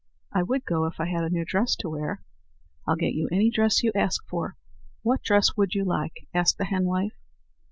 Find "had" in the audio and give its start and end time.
1.05-1.23